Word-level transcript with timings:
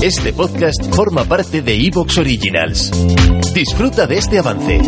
Este 0.00 0.32
podcast 0.32 0.94
forma 0.94 1.24
parte 1.24 1.60
de 1.60 1.74
Evox 1.74 2.18
Originals. 2.18 2.92
Disfruta 3.52 4.06
de 4.06 4.18
este 4.18 4.38
avance. 4.38 4.80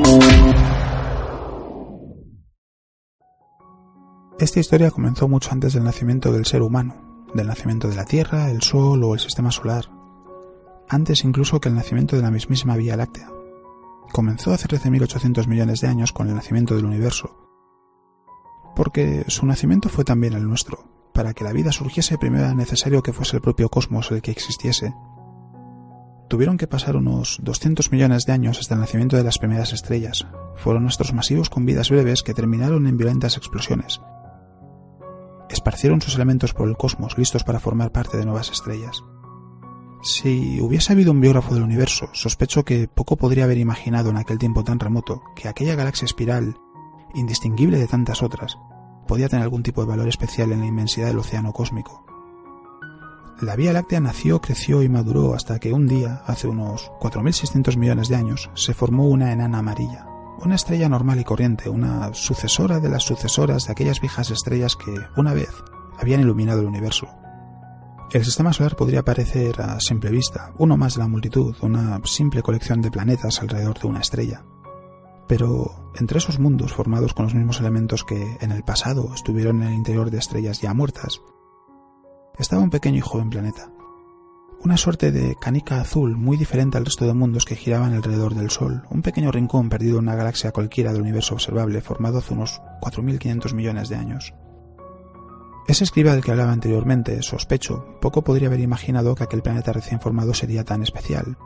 Esta 4.38 4.60
historia 4.60 4.92
comenzó 4.92 5.26
mucho 5.26 5.50
antes 5.50 5.74
del 5.74 5.82
nacimiento 5.82 6.30
del 6.30 6.46
ser 6.46 6.62
humano, 6.62 7.26
del 7.34 7.48
nacimiento 7.48 7.88
de 7.88 7.96
la 7.96 8.04
Tierra, 8.04 8.52
el 8.52 8.62
Sol 8.62 9.02
o 9.02 9.14
el 9.14 9.18
Sistema 9.18 9.50
Solar, 9.50 9.86
antes 10.88 11.24
incluso 11.24 11.60
que 11.60 11.70
el 11.70 11.74
nacimiento 11.74 12.14
de 12.14 12.22
la 12.22 12.30
mismísima 12.30 12.76
Vía 12.76 12.96
Láctea. 12.96 13.32
Comenzó 14.12 14.52
hace 14.52 14.68
13.800 14.68 15.48
millones 15.48 15.80
de 15.80 15.88
años 15.88 16.12
con 16.12 16.28
el 16.28 16.36
nacimiento 16.36 16.76
del 16.76 16.84
universo, 16.84 17.36
porque 18.76 19.24
su 19.26 19.44
nacimiento 19.44 19.88
fue 19.88 20.04
también 20.04 20.34
el 20.34 20.46
nuestro, 20.46 20.99
para 21.12 21.34
que 21.34 21.44
la 21.44 21.52
vida 21.52 21.72
surgiese 21.72 22.18
primero 22.18 22.44
era 22.44 22.54
necesario 22.54 23.02
que 23.02 23.12
fuese 23.12 23.36
el 23.36 23.42
propio 23.42 23.68
cosmos 23.68 24.10
el 24.10 24.22
que 24.22 24.30
existiese. 24.30 24.94
Tuvieron 26.28 26.56
que 26.56 26.68
pasar 26.68 26.96
unos 26.96 27.38
200 27.42 27.90
millones 27.90 28.24
de 28.24 28.32
años 28.32 28.60
hasta 28.60 28.74
el 28.74 28.80
nacimiento 28.80 29.16
de 29.16 29.24
las 29.24 29.38
primeras 29.38 29.72
estrellas. 29.72 30.26
Fueron 30.56 30.84
nuestros 30.84 31.12
masivos 31.12 31.50
con 31.50 31.66
vidas 31.66 31.90
breves 31.90 32.22
que 32.22 32.34
terminaron 32.34 32.86
en 32.86 32.96
violentas 32.96 33.36
explosiones. 33.36 34.00
Esparcieron 35.48 36.00
sus 36.00 36.14
elementos 36.14 36.54
por 36.54 36.68
el 36.68 36.76
cosmos, 36.76 37.18
listos 37.18 37.42
para 37.42 37.58
formar 37.58 37.90
parte 37.90 38.16
de 38.16 38.24
nuevas 38.24 38.50
estrellas. 38.50 39.02
Si 40.02 40.60
hubiese 40.60 40.92
habido 40.92 41.12
un 41.12 41.20
biógrafo 41.20 41.52
del 41.52 41.64
universo, 41.64 42.08
sospecho 42.12 42.64
que 42.64 42.88
poco 42.88 43.16
podría 43.16 43.44
haber 43.44 43.58
imaginado 43.58 44.10
en 44.10 44.16
aquel 44.16 44.38
tiempo 44.38 44.64
tan 44.64 44.78
remoto 44.78 45.22
que 45.36 45.48
aquella 45.48 45.74
galaxia 45.74 46.06
espiral, 46.06 46.56
indistinguible 47.14 47.78
de 47.78 47.86
tantas 47.86 48.22
otras, 48.22 48.56
podía 49.10 49.28
tener 49.28 49.42
algún 49.42 49.64
tipo 49.64 49.80
de 49.80 49.88
valor 49.88 50.06
especial 50.06 50.52
en 50.52 50.60
la 50.60 50.66
inmensidad 50.66 51.08
del 51.08 51.18
océano 51.18 51.52
cósmico. 51.52 52.04
La 53.40 53.56
Vía 53.56 53.72
Láctea 53.72 53.98
nació, 53.98 54.40
creció 54.40 54.84
y 54.84 54.88
maduró 54.88 55.34
hasta 55.34 55.58
que 55.58 55.72
un 55.72 55.88
día, 55.88 56.22
hace 56.26 56.46
unos 56.46 56.92
4.600 57.00 57.76
millones 57.76 58.08
de 58.08 58.14
años, 58.14 58.50
se 58.54 58.72
formó 58.72 59.08
una 59.08 59.32
enana 59.32 59.58
amarilla, 59.58 60.06
una 60.38 60.54
estrella 60.54 60.88
normal 60.88 61.18
y 61.18 61.24
corriente, 61.24 61.68
una 61.68 62.14
sucesora 62.14 62.78
de 62.78 62.88
las 62.88 63.02
sucesoras 63.02 63.66
de 63.66 63.72
aquellas 63.72 64.00
viejas 64.00 64.30
estrellas 64.30 64.76
que, 64.76 64.94
una 65.16 65.34
vez, 65.34 65.50
habían 65.98 66.20
iluminado 66.20 66.60
el 66.60 66.68
universo. 66.68 67.08
El 68.12 68.24
sistema 68.24 68.52
solar 68.52 68.76
podría 68.76 69.04
parecer 69.04 69.60
a 69.60 69.80
simple 69.80 70.10
vista 70.10 70.52
uno 70.56 70.76
más 70.76 70.94
de 70.94 71.00
la 71.00 71.08
multitud, 71.08 71.56
una 71.62 72.00
simple 72.04 72.42
colección 72.42 72.80
de 72.80 72.92
planetas 72.92 73.40
alrededor 73.40 73.80
de 73.80 73.88
una 73.88 74.02
estrella. 74.02 74.44
Pero 75.30 75.92
entre 75.94 76.18
esos 76.18 76.40
mundos 76.40 76.72
formados 76.72 77.14
con 77.14 77.24
los 77.24 77.36
mismos 77.36 77.60
elementos 77.60 78.02
que 78.02 78.36
en 78.40 78.50
el 78.50 78.64
pasado 78.64 79.14
estuvieron 79.14 79.62
en 79.62 79.68
el 79.68 79.74
interior 79.74 80.10
de 80.10 80.18
estrellas 80.18 80.60
ya 80.60 80.74
muertas, 80.74 81.20
estaba 82.36 82.62
un 82.62 82.70
pequeño 82.70 82.98
y 82.98 83.00
joven 83.00 83.30
planeta. 83.30 83.70
Una 84.64 84.76
suerte 84.76 85.12
de 85.12 85.36
canica 85.40 85.80
azul 85.80 86.16
muy 86.16 86.36
diferente 86.36 86.78
al 86.78 86.84
resto 86.84 87.06
de 87.06 87.14
mundos 87.14 87.44
que 87.44 87.54
giraban 87.54 87.94
alrededor 87.94 88.34
del 88.34 88.50
Sol, 88.50 88.82
un 88.90 89.02
pequeño 89.02 89.30
rincón 89.30 89.68
perdido 89.68 89.98
en 89.98 90.08
una 90.08 90.16
galaxia 90.16 90.50
cualquiera 90.50 90.92
del 90.92 91.02
universo 91.02 91.34
observable 91.34 91.80
formado 91.80 92.18
hace 92.18 92.34
unos 92.34 92.60
4.500 92.80 93.54
millones 93.54 93.88
de 93.88 93.94
años. 93.94 94.34
Ese 95.68 95.84
escriba 95.84 96.10
del 96.10 96.24
que 96.24 96.32
hablaba 96.32 96.50
anteriormente, 96.50 97.22
sospecho, 97.22 98.00
poco 98.00 98.24
podría 98.24 98.48
haber 98.48 98.58
imaginado 98.58 99.14
que 99.14 99.22
aquel 99.22 99.42
planeta 99.42 99.72
recién 99.72 100.00
formado 100.00 100.34
sería 100.34 100.64
tan 100.64 100.82
especial, 100.82 101.38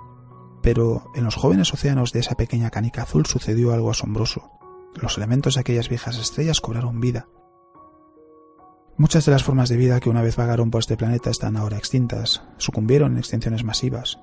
pero 0.64 1.10
en 1.14 1.24
los 1.24 1.36
jóvenes 1.36 1.74
océanos 1.74 2.12
de 2.12 2.20
esa 2.20 2.36
pequeña 2.36 2.70
canica 2.70 3.02
azul 3.02 3.26
sucedió 3.26 3.74
algo 3.74 3.90
asombroso. 3.90 4.50
Los 4.94 5.18
elementos 5.18 5.54
de 5.54 5.60
aquellas 5.60 5.90
viejas 5.90 6.16
estrellas 6.16 6.62
cobraron 6.62 7.00
vida. 7.00 7.28
Muchas 8.96 9.26
de 9.26 9.32
las 9.32 9.44
formas 9.44 9.68
de 9.68 9.76
vida 9.76 10.00
que 10.00 10.08
una 10.08 10.22
vez 10.22 10.36
vagaron 10.36 10.70
por 10.70 10.78
este 10.78 10.96
planeta 10.96 11.28
están 11.28 11.58
ahora 11.58 11.76
extintas, 11.76 12.42
sucumbieron 12.56 13.12
en 13.12 13.18
extinciones 13.18 13.62
masivas. 13.62 14.18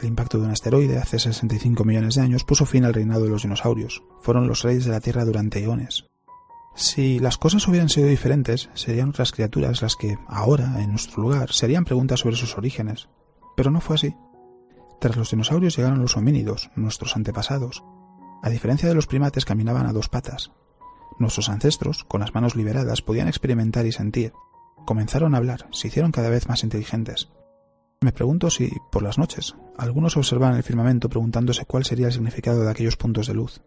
El 0.00 0.06
impacto 0.06 0.38
de 0.38 0.44
un 0.44 0.52
asteroide 0.52 0.98
hace 0.98 1.18
65 1.18 1.84
millones 1.84 2.14
de 2.14 2.20
años 2.20 2.44
puso 2.44 2.64
fin 2.64 2.84
al 2.84 2.94
reinado 2.94 3.24
de 3.24 3.30
los 3.30 3.42
dinosaurios. 3.42 4.04
Fueron 4.20 4.46
los 4.46 4.62
reyes 4.62 4.84
de 4.84 4.92
la 4.92 5.00
Tierra 5.00 5.24
durante 5.24 5.64
eones. 5.64 6.06
Si 6.76 7.18
las 7.18 7.38
cosas 7.38 7.66
hubieran 7.66 7.88
sido 7.88 8.06
diferentes, 8.06 8.70
serían 8.74 9.08
otras 9.08 9.32
criaturas 9.32 9.82
las 9.82 9.96
que, 9.96 10.16
ahora, 10.28 10.80
en 10.80 10.90
nuestro 10.90 11.24
lugar, 11.24 11.52
se 11.52 11.66
harían 11.66 11.84
preguntas 11.84 12.20
sobre 12.20 12.36
sus 12.36 12.56
orígenes. 12.56 13.08
Pero 13.56 13.72
no 13.72 13.80
fue 13.80 13.96
así. 13.96 14.14
Tras 15.00 15.16
los 15.16 15.30
dinosaurios 15.30 15.76
llegaron 15.76 16.02
los 16.02 16.16
homínidos, 16.18 16.70
nuestros 16.76 17.16
antepasados. 17.16 17.82
A 18.42 18.50
diferencia 18.50 18.88
de 18.88 18.94
los 18.94 19.06
primates, 19.06 19.46
caminaban 19.46 19.86
a 19.86 19.92
dos 19.92 20.10
patas. 20.10 20.52
Nuestros 21.18 21.48
ancestros, 21.48 22.04
con 22.04 22.20
las 22.20 22.34
manos 22.34 22.54
liberadas, 22.54 23.00
podían 23.00 23.26
experimentar 23.26 23.86
y 23.86 23.92
sentir. 23.92 24.34
Comenzaron 24.84 25.34
a 25.34 25.38
hablar, 25.38 25.66
se 25.72 25.88
hicieron 25.88 26.12
cada 26.12 26.28
vez 26.28 26.48
más 26.48 26.64
inteligentes. 26.64 27.30
Me 28.02 28.12
pregunto 28.12 28.50
si, 28.50 28.70
por 28.90 29.02
las 29.02 29.18
noches, 29.18 29.54
algunos 29.78 30.16
observaban 30.16 30.56
el 30.56 30.62
firmamento 30.62 31.08
preguntándose 31.08 31.64
cuál 31.64 31.84
sería 31.84 32.06
el 32.06 32.12
significado 32.12 32.62
de 32.62 32.70
aquellos 32.70 32.96
puntos 32.96 33.26
de 33.26 33.34
luz. 33.34 33.62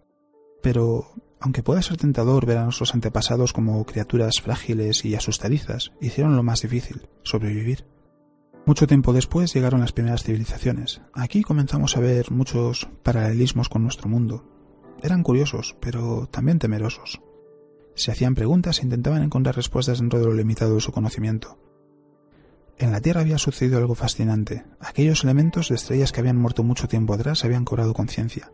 Pero, 0.61 1.13
aunque 1.39 1.63
pueda 1.63 1.81
ser 1.81 1.97
tentador 1.97 2.45
ver 2.45 2.57
a 2.57 2.63
nuestros 2.63 2.93
antepasados 2.93 3.53
como 3.53 3.83
criaturas 3.85 4.41
frágiles 4.41 5.03
y 5.03 5.15
asustadizas, 5.15 5.91
hicieron 5.99 6.35
lo 6.35 6.43
más 6.43 6.61
difícil, 6.61 7.07
sobrevivir. 7.23 7.85
Mucho 8.65 8.87
tiempo 8.87 9.11
después 9.11 9.53
llegaron 9.53 9.81
las 9.81 9.91
primeras 9.91 10.23
civilizaciones. 10.23 11.01
Aquí 11.13 11.41
comenzamos 11.41 11.97
a 11.97 11.99
ver 11.99 12.31
muchos 12.31 12.87
paralelismos 13.03 13.67
con 13.67 13.83
nuestro 13.83 14.07
mundo. 14.07 14.45
Eran 15.01 15.21
curiosos, 15.21 15.75
pero 15.81 16.27
también 16.31 16.59
temerosos. 16.59 17.21
Se 17.93 18.11
hacían 18.11 18.35
preguntas 18.35 18.79
e 18.79 18.83
intentaban 18.83 19.21
encontrar 19.21 19.57
respuestas 19.57 19.99
dentro 19.99 20.19
de 20.19 20.25
lo 20.27 20.33
limitado 20.33 20.75
de 20.75 20.81
su 20.81 20.93
conocimiento. 20.93 21.59
En 22.77 22.93
la 22.93 23.01
Tierra 23.01 23.19
había 23.19 23.37
sucedido 23.37 23.79
algo 23.79 23.95
fascinante. 23.95 24.63
Aquellos 24.79 25.25
elementos 25.25 25.67
de 25.67 25.75
estrellas 25.75 26.13
que 26.13 26.21
habían 26.21 26.37
muerto 26.37 26.63
mucho 26.63 26.87
tiempo 26.87 27.13
atrás 27.13 27.43
habían 27.43 27.65
cobrado 27.65 27.93
conciencia. 27.93 28.51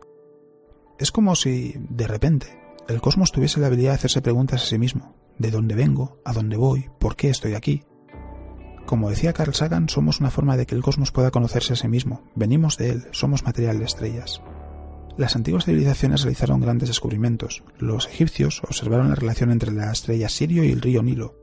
Es 0.98 1.12
como 1.12 1.36
si, 1.36 1.76
de 1.88 2.08
repente, 2.08 2.60
el 2.88 3.00
cosmos 3.00 3.30
tuviese 3.30 3.60
la 3.60 3.68
habilidad 3.68 3.92
de 3.92 3.94
hacerse 3.96 4.22
preguntas 4.22 4.64
a 4.64 4.66
sí 4.66 4.76
mismo. 4.76 5.14
¿De 5.38 5.52
dónde 5.52 5.76
vengo? 5.76 6.20
¿A 6.24 6.32
dónde 6.32 6.56
voy? 6.56 6.90
¿Por 6.98 7.14
qué 7.14 7.30
estoy 7.30 7.54
aquí? 7.54 7.84
Como 8.86 9.10
decía 9.10 9.32
Carl 9.32 9.54
Sagan, 9.54 9.88
somos 9.88 10.20
una 10.20 10.30
forma 10.30 10.56
de 10.56 10.66
que 10.66 10.74
el 10.74 10.82
cosmos 10.82 11.12
pueda 11.12 11.30
conocerse 11.30 11.74
a 11.74 11.76
sí 11.76 11.88
mismo. 11.88 12.22
Venimos 12.34 12.76
de 12.76 12.90
él, 12.90 13.08
somos 13.12 13.44
material 13.44 13.78
de 13.78 13.84
estrellas. 13.84 14.42
Las 15.16 15.36
antiguas 15.36 15.64
civilizaciones 15.64 16.22
realizaron 16.22 16.60
grandes 16.60 16.88
descubrimientos. 16.88 17.62
Los 17.78 18.06
egipcios 18.06 18.62
observaron 18.64 19.10
la 19.10 19.14
relación 19.14 19.50
entre 19.50 19.72
la 19.72 19.92
estrella 19.92 20.28
Sirio 20.28 20.64
y 20.64 20.72
el 20.72 20.80
río 20.80 21.02
Nilo. 21.02 21.36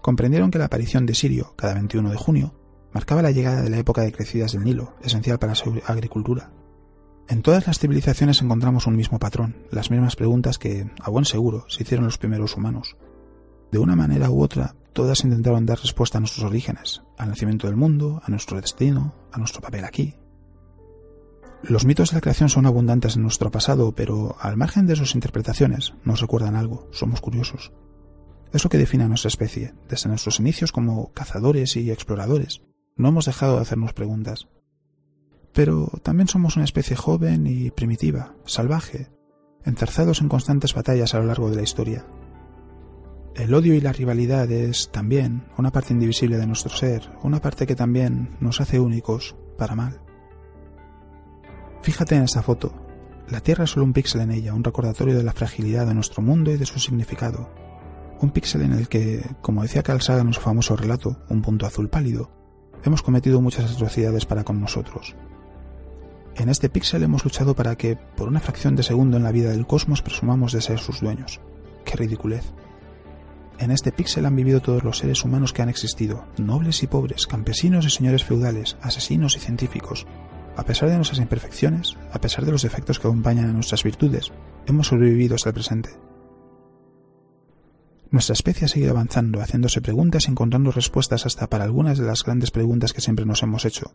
Comprendieron 0.00 0.50
que 0.50 0.58
la 0.58 0.66
aparición 0.66 1.06
de 1.06 1.14
Sirio, 1.14 1.54
cada 1.56 1.74
21 1.74 2.10
de 2.10 2.16
junio, 2.16 2.54
marcaba 2.92 3.22
la 3.22 3.32
llegada 3.32 3.62
de 3.62 3.70
la 3.70 3.78
época 3.78 4.02
de 4.02 4.12
crecidas 4.12 4.52
del 4.52 4.64
Nilo, 4.64 4.94
esencial 5.02 5.38
para 5.38 5.54
su 5.54 5.82
agricultura. 5.86 6.52
En 7.28 7.42
todas 7.42 7.66
las 7.66 7.80
civilizaciones 7.80 8.40
encontramos 8.40 8.86
un 8.86 8.94
mismo 8.94 9.18
patrón, 9.18 9.56
las 9.72 9.90
mismas 9.90 10.14
preguntas 10.14 10.58
que, 10.58 10.88
a 11.00 11.10
buen 11.10 11.24
seguro, 11.24 11.64
se 11.68 11.82
hicieron 11.82 12.06
los 12.06 12.18
primeros 12.18 12.56
humanos. 12.56 12.96
De 13.72 13.80
una 13.80 13.96
manera 13.96 14.30
u 14.30 14.40
otra, 14.40 14.76
todas 14.96 15.24
intentaron 15.24 15.66
dar 15.66 15.78
respuesta 15.78 16.16
a 16.16 16.20
nuestros 16.22 16.46
orígenes, 16.46 17.02
al 17.18 17.28
nacimiento 17.28 17.66
del 17.66 17.76
mundo, 17.76 18.22
a 18.24 18.30
nuestro 18.30 18.58
destino, 18.58 19.14
a 19.30 19.38
nuestro 19.38 19.60
papel 19.60 19.84
aquí. 19.84 20.14
Los 21.62 21.84
mitos 21.84 22.10
de 22.10 22.16
la 22.16 22.22
creación 22.22 22.48
son 22.48 22.64
abundantes 22.64 23.14
en 23.14 23.22
nuestro 23.22 23.50
pasado, 23.50 23.94
pero 23.94 24.36
al 24.40 24.56
margen 24.56 24.86
de 24.86 24.96
sus 24.96 25.14
interpretaciones 25.14 25.92
nos 26.02 26.22
recuerdan 26.22 26.56
algo, 26.56 26.88
somos 26.92 27.20
curiosos. 27.20 27.72
Es 28.54 28.64
lo 28.64 28.70
que 28.70 28.78
define 28.78 29.04
a 29.04 29.08
nuestra 29.08 29.28
especie, 29.28 29.74
desde 29.86 30.08
nuestros 30.08 30.40
inicios 30.40 30.72
como 30.72 31.12
cazadores 31.12 31.76
y 31.76 31.90
exploradores. 31.90 32.62
No 32.96 33.10
hemos 33.10 33.26
dejado 33.26 33.56
de 33.56 33.62
hacernos 33.62 33.92
preguntas. 33.92 34.48
Pero 35.52 35.92
también 36.02 36.28
somos 36.28 36.56
una 36.56 36.64
especie 36.64 36.96
joven 36.96 37.46
y 37.46 37.70
primitiva, 37.70 38.34
salvaje, 38.46 39.10
encerzados 39.62 40.22
en 40.22 40.30
constantes 40.30 40.72
batallas 40.72 41.14
a 41.14 41.18
lo 41.18 41.26
largo 41.26 41.50
de 41.50 41.56
la 41.56 41.62
historia, 41.62 42.06
el 43.36 43.52
odio 43.52 43.74
y 43.74 43.80
la 43.80 43.92
rivalidad 43.92 44.50
es 44.50 44.90
también 44.90 45.44
una 45.58 45.70
parte 45.70 45.92
indivisible 45.92 46.38
de 46.38 46.46
nuestro 46.46 46.74
ser, 46.74 47.10
una 47.22 47.40
parte 47.40 47.66
que 47.66 47.76
también 47.76 48.30
nos 48.40 48.62
hace 48.62 48.80
únicos 48.80 49.36
para 49.58 49.74
mal. 49.74 50.00
Fíjate 51.82 52.16
en 52.16 52.22
esta 52.22 52.42
foto. 52.42 52.72
La 53.28 53.40
Tierra 53.40 53.64
es 53.64 53.70
solo 53.70 53.84
un 53.84 53.92
píxel 53.92 54.22
en 54.22 54.30
ella, 54.30 54.54
un 54.54 54.64
recordatorio 54.64 55.14
de 55.14 55.22
la 55.22 55.34
fragilidad 55.34 55.86
de 55.86 55.94
nuestro 55.94 56.22
mundo 56.22 56.50
y 56.50 56.56
de 56.56 56.64
su 56.64 56.78
significado. 56.78 57.50
Un 58.20 58.30
píxel 58.30 58.62
en 58.62 58.72
el 58.72 58.88
que, 58.88 59.22
como 59.42 59.62
decía 59.62 59.82
Carl 59.82 60.00
en 60.08 60.32
su 60.32 60.40
famoso 60.40 60.74
relato, 60.74 61.18
un 61.28 61.42
punto 61.42 61.66
azul 61.66 61.90
pálido, 61.90 62.30
hemos 62.84 63.02
cometido 63.02 63.42
muchas 63.42 63.70
atrocidades 63.70 64.24
para 64.24 64.44
con 64.44 64.60
nosotros. 64.60 65.14
En 66.36 66.48
este 66.48 66.70
píxel 66.70 67.02
hemos 67.02 67.24
luchado 67.24 67.54
para 67.54 67.76
que, 67.76 67.96
por 67.96 68.28
una 68.28 68.40
fracción 68.40 68.76
de 68.76 68.82
segundo 68.82 69.18
en 69.18 69.24
la 69.24 69.32
vida 69.32 69.50
del 69.50 69.66
cosmos, 69.66 70.00
presumamos 70.00 70.52
de 70.52 70.62
ser 70.62 70.78
sus 70.78 71.00
dueños. 71.00 71.40
¡Qué 71.84 71.96
ridiculez! 71.96 72.54
En 73.58 73.70
este 73.70 73.90
píxel 73.90 74.26
han 74.26 74.36
vivido 74.36 74.60
todos 74.60 74.84
los 74.84 74.98
seres 74.98 75.24
humanos 75.24 75.52
que 75.52 75.62
han 75.62 75.68
existido, 75.68 76.26
nobles 76.36 76.82
y 76.82 76.86
pobres, 76.86 77.26
campesinos 77.26 77.86
y 77.86 77.90
señores 77.90 78.24
feudales, 78.24 78.76
asesinos 78.82 79.36
y 79.36 79.40
científicos. 79.40 80.06
A 80.56 80.64
pesar 80.64 80.90
de 80.90 80.96
nuestras 80.96 81.20
imperfecciones, 81.20 81.96
a 82.12 82.20
pesar 82.20 82.44
de 82.44 82.52
los 82.52 82.62
defectos 82.62 82.98
que 82.98 83.08
acompañan 83.08 83.48
a 83.48 83.52
nuestras 83.52 83.82
virtudes, 83.82 84.32
hemos 84.66 84.88
sobrevivido 84.88 85.34
hasta 85.34 85.50
el 85.50 85.54
presente. 85.54 85.90
Nuestra 88.10 88.34
especie 88.34 88.66
ha 88.66 88.68
seguido 88.68 88.92
avanzando, 88.92 89.40
haciéndose 89.40 89.80
preguntas 89.80 90.26
y 90.26 90.30
encontrando 90.30 90.70
respuestas 90.70 91.26
hasta 91.26 91.48
para 91.48 91.64
algunas 91.64 91.98
de 91.98 92.06
las 92.06 92.22
grandes 92.22 92.50
preguntas 92.50 92.92
que 92.92 93.00
siempre 93.00 93.26
nos 93.26 93.42
hemos 93.42 93.64
hecho. 93.64 93.94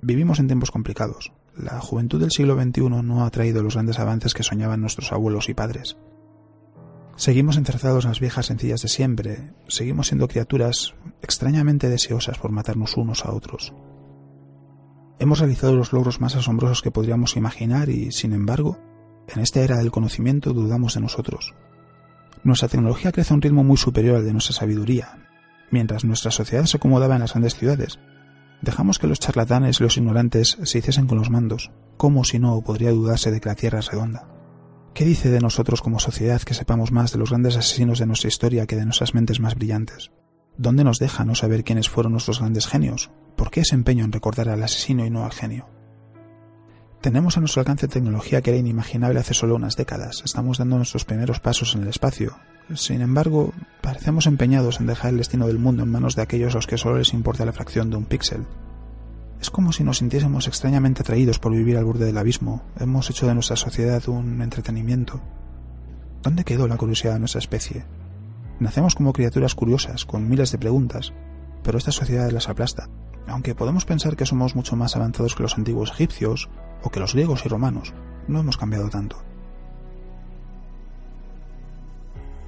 Vivimos 0.00 0.40
en 0.40 0.48
tiempos 0.48 0.70
complicados. 0.70 1.32
La 1.56 1.78
juventud 1.80 2.20
del 2.20 2.32
siglo 2.32 2.60
XXI 2.60 2.88
no 3.02 3.24
ha 3.24 3.30
traído 3.30 3.62
los 3.62 3.74
grandes 3.74 3.98
avances 3.98 4.34
que 4.34 4.42
soñaban 4.42 4.80
nuestros 4.80 5.12
abuelos 5.12 5.48
y 5.48 5.54
padres. 5.54 5.96
Seguimos 7.22 7.56
encerrados 7.56 8.04
en 8.04 8.10
las 8.10 8.18
viejas 8.18 8.46
sencillas 8.46 8.82
de 8.82 8.88
siempre, 8.88 9.52
seguimos 9.68 10.08
siendo 10.08 10.26
criaturas 10.26 10.94
extrañamente 11.22 11.88
deseosas 11.88 12.36
por 12.36 12.50
matarnos 12.50 12.96
unos 12.96 13.24
a 13.24 13.30
otros. 13.30 13.72
Hemos 15.20 15.38
realizado 15.38 15.76
los 15.76 15.92
logros 15.92 16.20
más 16.20 16.34
asombrosos 16.34 16.82
que 16.82 16.90
podríamos 16.90 17.36
imaginar 17.36 17.90
y, 17.90 18.10
sin 18.10 18.32
embargo, 18.32 18.76
en 19.28 19.40
esta 19.40 19.60
era 19.60 19.76
del 19.76 19.92
conocimiento 19.92 20.52
dudamos 20.52 20.94
de 20.94 21.00
nosotros. 21.00 21.54
Nuestra 22.42 22.66
tecnología 22.66 23.12
crece 23.12 23.32
a 23.32 23.36
un 23.36 23.42
ritmo 23.42 23.62
muy 23.62 23.76
superior 23.76 24.16
al 24.16 24.24
de 24.24 24.32
nuestra 24.32 24.56
sabiduría. 24.56 25.28
Mientras 25.70 26.04
nuestra 26.04 26.32
sociedad 26.32 26.64
se 26.64 26.78
acomodaba 26.78 27.14
en 27.14 27.20
las 27.20 27.34
grandes 27.34 27.54
ciudades, 27.54 28.00
dejamos 28.62 28.98
que 28.98 29.06
los 29.06 29.20
charlatanes 29.20 29.78
y 29.78 29.84
los 29.84 29.96
ignorantes 29.96 30.58
se 30.60 30.78
hiciesen 30.78 31.06
con 31.06 31.18
los 31.18 31.30
mandos. 31.30 31.70
¿Cómo 31.98 32.24
si 32.24 32.40
no 32.40 32.60
podría 32.62 32.90
dudarse 32.90 33.30
de 33.30 33.40
que 33.40 33.48
la 33.48 33.54
Tierra 33.54 33.78
es 33.78 33.92
redonda? 33.92 34.31
¿Qué 34.94 35.06
dice 35.06 35.30
de 35.30 35.40
nosotros 35.40 35.80
como 35.80 35.98
sociedad 35.98 36.42
que 36.42 36.52
sepamos 36.52 36.92
más 36.92 37.12
de 37.12 37.18
los 37.18 37.30
grandes 37.30 37.56
asesinos 37.56 37.98
de 37.98 38.04
nuestra 38.04 38.28
historia 38.28 38.66
que 38.66 38.76
de 38.76 38.84
nuestras 38.84 39.14
mentes 39.14 39.40
más 39.40 39.54
brillantes? 39.54 40.10
¿Dónde 40.58 40.84
nos 40.84 40.98
deja 40.98 41.24
no 41.24 41.34
saber 41.34 41.64
quiénes 41.64 41.88
fueron 41.88 42.12
nuestros 42.12 42.40
grandes 42.40 42.66
genios? 42.66 43.10
¿Por 43.34 43.50
qué 43.50 43.60
ese 43.60 43.74
empeño 43.74 44.04
en 44.04 44.12
recordar 44.12 44.50
al 44.50 44.62
asesino 44.62 45.06
y 45.06 45.10
no 45.10 45.24
al 45.24 45.32
genio? 45.32 45.66
Tenemos 47.00 47.36
a 47.36 47.40
nuestro 47.40 47.60
alcance 47.60 47.88
tecnología 47.88 48.42
que 48.42 48.50
era 48.50 48.58
inimaginable 48.58 49.18
hace 49.18 49.32
solo 49.32 49.56
unas 49.56 49.76
décadas. 49.76 50.22
Estamos 50.26 50.58
dando 50.58 50.76
nuestros 50.76 51.06
primeros 51.06 51.40
pasos 51.40 51.74
en 51.74 51.82
el 51.82 51.88
espacio. 51.88 52.36
Sin 52.74 53.00
embargo, 53.00 53.54
parecemos 53.80 54.26
empeñados 54.26 54.78
en 54.78 54.86
dejar 54.86 55.12
el 55.12 55.18
destino 55.18 55.46
del 55.46 55.58
mundo 55.58 55.82
en 55.84 55.90
manos 55.90 56.16
de 56.16 56.22
aquellos 56.22 56.52
a 56.52 56.58
los 56.58 56.66
que 56.66 56.76
solo 56.76 56.98
les 56.98 57.14
importa 57.14 57.46
la 57.46 57.54
fracción 57.54 57.88
de 57.88 57.96
un 57.96 58.04
píxel. 58.04 58.46
Es 59.42 59.50
como 59.50 59.72
si 59.72 59.82
nos 59.82 59.98
sintiésemos 59.98 60.46
extrañamente 60.46 61.02
atraídos 61.02 61.40
por 61.40 61.50
vivir 61.50 61.76
al 61.76 61.84
borde 61.84 62.06
del 62.06 62.16
abismo. 62.16 62.62
Hemos 62.78 63.10
hecho 63.10 63.26
de 63.26 63.34
nuestra 63.34 63.56
sociedad 63.56 64.08
un 64.08 64.40
entretenimiento. 64.40 65.20
¿Dónde 66.22 66.44
quedó 66.44 66.68
la 66.68 66.76
curiosidad 66.76 67.14
de 67.14 67.18
nuestra 67.18 67.40
especie? 67.40 67.84
Nacemos 68.60 68.94
como 68.94 69.12
criaturas 69.12 69.56
curiosas, 69.56 70.04
con 70.04 70.28
miles 70.28 70.52
de 70.52 70.58
preguntas, 70.58 71.12
pero 71.64 71.76
esta 71.76 71.90
sociedad 71.90 72.30
las 72.30 72.48
aplasta. 72.48 72.88
Aunque 73.26 73.56
podemos 73.56 73.84
pensar 73.84 74.14
que 74.14 74.26
somos 74.26 74.54
mucho 74.54 74.76
más 74.76 74.94
avanzados 74.94 75.34
que 75.34 75.42
los 75.42 75.58
antiguos 75.58 75.90
egipcios 75.90 76.48
o 76.84 76.90
que 76.90 77.00
los 77.00 77.12
griegos 77.12 77.44
y 77.44 77.48
romanos, 77.48 77.92
no 78.28 78.38
hemos 78.38 78.56
cambiado 78.56 78.90
tanto. 78.90 79.24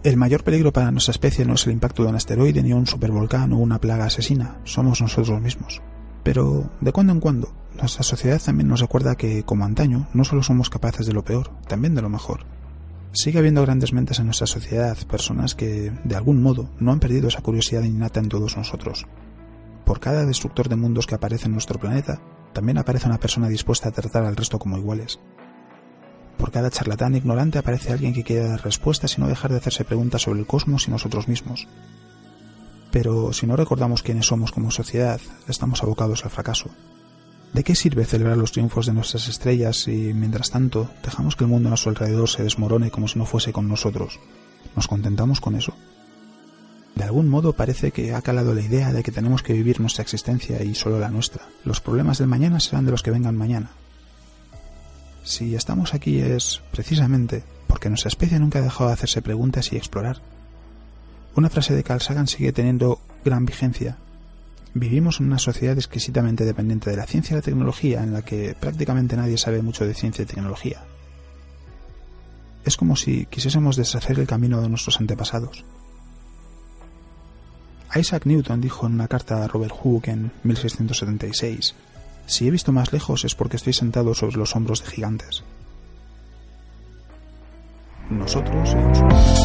El 0.05 0.17
mayor 0.17 0.45
peligro 0.45 0.73
para 0.73 0.93
nuestra 0.93 1.11
especie 1.11 1.45
no 1.45 1.55
es 1.55 1.67
el 1.67 1.73
impacto 1.73 2.05
de 2.05 2.11
un 2.11 2.15
asteroide 2.15 2.63
ni 2.63 2.73
un 2.73 2.87
supervolcán 2.87 3.53
o 3.53 3.59
una 3.59 3.81
plaga 3.81 4.05
asesina, 4.05 4.61
somos 4.63 5.01
nosotros 5.01 5.41
mismos. 5.41 5.83
Pero, 6.25 6.71
de 6.81 6.91
cuando 6.91 7.13
en 7.13 7.21
cuando, 7.21 7.53
nuestra 7.79 8.03
sociedad 8.03 8.41
también 8.43 8.69
nos 8.69 8.81
recuerda 8.81 9.15
que, 9.15 9.45
como 9.45 9.65
antaño, 9.65 10.09
no 10.15 10.25
solo 10.25 10.43
somos 10.43 10.71
capaces 10.71 11.07
de 11.07 11.13
lo 11.13 11.25
peor, 11.25 11.51
también 11.69 11.95
de 11.95 12.03
lo 12.03 12.09
mejor. 12.09 12.47
Sigue 13.13 13.39
habiendo 13.39 13.63
grandes 13.63 13.93
mentes 13.93 14.19
en 14.19 14.25
nuestra 14.25 14.47
sociedad, 14.47 14.97
personas 15.07 15.55
que, 15.55 15.93
de 16.03 16.17
algún 16.17 16.43
modo, 16.43 16.71
no 16.81 16.91
han 16.91 16.99
perdido 16.99 17.29
esa 17.29 17.43
curiosidad 17.43 17.85
innata 17.85 18.19
en 18.19 18.29
todos 18.29 18.57
nosotros. 18.57 19.07
Por 19.85 20.01
cada 20.01 20.25
destructor 20.25 20.69
de 20.69 20.77
mundos 20.77 21.07
que 21.07 21.15
aparece 21.15 21.47
en 21.47 21.53
nuestro 21.53 21.79
planeta, 21.79 22.21
también 22.55 22.79
aparece 22.79 23.07
una 23.07 23.21
persona 23.21 23.49
dispuesta 23.49 23.91
a 23.91 23.93
tratar 23.93 24.25
al 24.25 24.35
resto 24.35 24.59
como 24.59 24.79
iguales. 24.79 25.21
Por 26.39 26.51
cada 26.51 26.71
charlatán 26.71 27.15
ignorante 27.15 27.59
aparece 27.59 27.93
alguien 27.93 28.15
que 28.15 28.25
quiere 28.25 28.49
dar 28.49 28.65
respuestas 28.65 29.17
y 29.17 29.21
no 29.21 29.29
dejar 29.29 29.51
de 29.51 29.59
hacerse 29.59 29.85
preguntas 29.85 30.23
sobre 30.23 30.41
el 30.41 30.47
cosmos 30.47 30.89
y 30.89 30.91
nosotros 30.91 31.29
mismos. 31.29 31.69
Pero 32.95 33.33
si 33.33 33.49
no 33.49 33.57
recordamos 33.57 34.05
quiénes 34.05 34.27
somos 34.27 34.53
como 34.53 34.71
sociedad, 34.71 35.21
estamos 35.49 35.83
abocados 35.83 36.25
al 36.25 36.31
fracaso. 36.31 36.71
¿De 37.53 37.65
qué 37.65 37.75
sirve 37.75 38.05
celebrar 38.05 38.37
los 38.37 38.53
triunfos 38.53 38.87
de 38.87 38.93
nuestras 38.93 39.27
estrellas 39.27 39.83
si, 39.83 40.15
mientras 40.15 40.53
tanto, 40.53 40.89
dejamos 41.03 41.35
que 41.35 41.43
el 41.43 41.51
mundo 41.51 41.67
a 41.67 41.71
nuestro 41.71 41.91
alrededor 41.91 42.29
se 42.29 42.45
desmorone 42.45 42.93
como 42.93 43.09
si 43.09 43.19
no 43.19 43.27
fuese 43.27 43.53
con 43.53 43.69
nosotros? 43.69 44.21
¿Nos 44.77 44.87
contentamos 44.87 45.41
con 45.41 45.57
eso? 45.57 45.75
De 46.95 47.03
algún 47.03 47.29
modo 47.29 47.55
parece 47.55 47.91
que 47.91 48.15
ha 48.15 48.23
calado 48.23 48.55
la 48.55 48.61
idea 48.61 48.93
de 48.93 49.03
que 49.03 49.11
tenemos 49.11 49.43
que 49.43 49.55
vivir 49.55 49.81
nuestra 49.81 50.03
existencia 50.03 50.63
y 50.63 50.77
solo 50.77 51.01
la 51.01 51.09
nuestra. 51.09 51.43
Los 51.65 51.81
problemas 51.81 52.19
del 52.19 52.29
mañana 52.29 52.61
serán 52.61 52.85
de 52.85 52.93
los 52.93 53.03
que 53.03 53.11
vengan 53.11 53.37
mañana. 53.37 53.73
Si 55.25 55.57
estamos 55.57 55.95
aquí 55.95 56.21
es, 56.21 56.63
precisamente, 56.71 57.43
porque 57.67 57.89
nuestra 57.89 58.11
especie 58.11 58.39
nunca 58.39 58.61
ha 58.61 58.63
dejado 58.63 58.87
de 58.87 58.95
hacerse 58.95 59.21
preguntas 59.21 59.73
y 59.73 59.77
explorar. 59.77 60.23
Una 61.37 61.51
frase 61.51 61.75
de 61.75 61.83
Carl 61.83 62.01
Sagan 62.01 62.27
sigue 62.27 62.53
teniendo 62.53 63.01
gran 63.25 63.45
vigencia 63.45 63.97
Vivimos 64.77 65.21
en 65.21 65.27
una 65.27 65.39
sociedad 65.39 65.79
exquisitamente 65.79 66.45
dependiente 66.45 66.91
de 66.91 66.97
la 66.97 67.07
ciencia 67.07 67.35
y 67.35 67.37
la 67.37 67.43
tecnología 67.43 68.03
en 68.03 68.13
la 68.13 68.23
que 68.23 68.57
prácticamente 68.59 69.17
nadie 69.17 69.39
sabe 69.39 69.63
mucho 69.63 69.87
de 69.87 69.95
ciencia 69.95 70.25
y 70.25 70.27
tecnología. 70.27 70.83
Es 72.65 72.77
como 72.77 72.97
si 72.97 73.27
quisiésemos 73.27 73.77
deshacer 73.77 74.19
el 74.19 74.27
camino 74.27 74.61
de 74.61 74.69
nuestros 74.69 74.99
antepasados. 74.99 75.65
Isaac 77.95 78.27
Newton 78.27 78.61
dijo 78.61 78.89
en 78.89 78.95
una 78.95 79.07
carta 79.07 79.45
a 79.45 79.47
Robert 79.47 79.73
Hooke 79.73 80.09
en 80.09 80.33
1676, 80.43 81.77
Si 82.27 82.49
he 82.49 82.51
visto 82.51 82.73
más 82.73 82.93
lejos 82.93 83.25
es 83.25 83.37
porque 83.37 83.59
estoy 83.59 83.75
sentado 83.75 84.13
sobre 84.15 84.39
los 84.39 84.57
hombros 84.57 84.83
de 84.83 84.91
gigantes 84.91 85.45
nosotros. 88.11 88.77